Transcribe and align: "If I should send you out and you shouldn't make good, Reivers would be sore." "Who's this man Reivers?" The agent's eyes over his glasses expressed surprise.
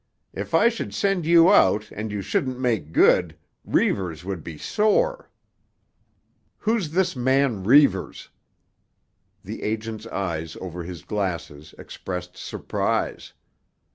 "If 0.33 0.55
I 0.55 0.67
should 0.69 0.95
send 0.95 1.27
you 1.27 1.53
out 1.53 1.91
and 1.91 2.11
you 2.11 2.23
shouldn't 2.23 2.57
make 2.59 2.91
good, 2.91 3.37
Reivers 3.63 4.25
would 4.25 4.43
be 4.43 4.57
sore." 4.57 5.29
"Who's 6.57 6.89
this 6.89 7.15
man 7.15 7.63
Reivers?" 7.63 8.29
The 9.43 9.61
agent's 9.61 10.07
eyes 10.07 10.55
over 10.59 10.81
his 10.81 11.03
glasses 11.03 11.75
expressed 11.77 12.35
surprise. 12.35 13.33